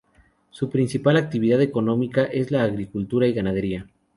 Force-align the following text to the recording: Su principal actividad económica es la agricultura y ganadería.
Su 0.49 0.67
principal 0.71 1.15
actividad 1.17 1.61
económica 1.61 2.23
es 2.23 2.49
la 2.49 2.63
agricultura 2.63 3.27
y 3.27 3.33
ganadería. 3.33 3.87